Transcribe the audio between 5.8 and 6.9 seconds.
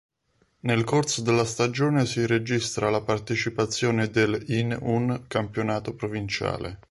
Provinciale.